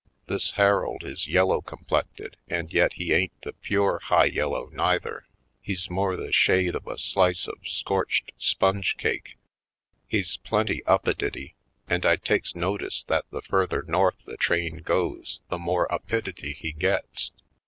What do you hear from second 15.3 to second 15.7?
the